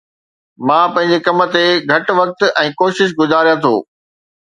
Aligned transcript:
مان 0.65 0.85
پنھنجي 0.93 1.17
ڪم 1.25 1.39
تي 1.53 1.63
گھٽ 1.91 2.05
وقت 2.19 2.39
۽ 2.67 2.69
ڪوشش 2.79 3.09
گذاريان 3.19 3.57
ٿو 3.63 3.75